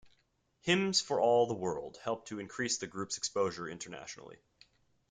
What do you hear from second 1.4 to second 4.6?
The World" helped to increase the group's exposure internationally.